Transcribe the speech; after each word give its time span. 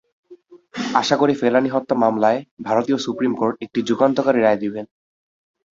আশা 0.95 1.15
করি, 1.17 1.33
ফেলানী 1.35 1.69
হত্যা 1.69 1.95
মামলায় 1.95 2.39
ভারতীয় 2.67 2.97
সুপ্রিম 2.97 3.33
কোর্ট 3.35 3.55
একটি 3.65 3.79
যুগান্তকারী 3.87 4.39
রায় 4.41 4.59
দেবেন। 4.63 4.85